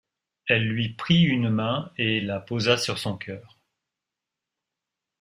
[0.47, 3.59] Elle lui prit une main et la posa sur son cœur.